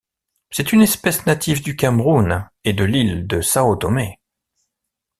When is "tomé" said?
3.77-4.17